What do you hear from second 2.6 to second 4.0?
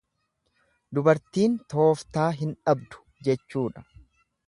dhabdu jechuudha.